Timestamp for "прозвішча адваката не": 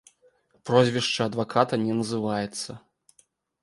0.69-1.93